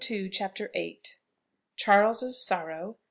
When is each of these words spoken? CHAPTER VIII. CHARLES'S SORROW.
CHAPTER 0.31 0.71
VIII. 0.73 0.99
CHARLES'S 1.75 2.43
SORROW. 2.43 2.97